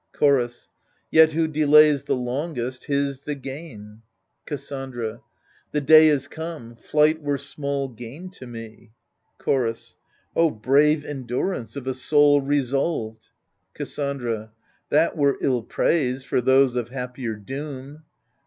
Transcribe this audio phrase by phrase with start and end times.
[0.13, 0.67] Chorus
[1.11, 4.01] Yet who delays the longest, his the gain.
[4.47, 5.21] Cassandra
[5.73, 8.93] The day is come— flight were small gain to me
[9.37, 9.97] 1 Chorus
[10.35, 13.29] O brave endurance of a soul resolved
[13.73, 14.51] 1 Cassandra
[14.89, 18.01] That were ill praise, for those of happier doom.